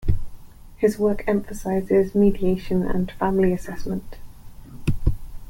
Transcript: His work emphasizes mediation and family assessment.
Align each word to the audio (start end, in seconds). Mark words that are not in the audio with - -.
His 0.77 0.97
work 0.97 1.23
emphasizes 1.27 2.15
mediation 2.15 2.81
and 2.81 3.11
family 3.11 3.53
assessment. 3.53 4.17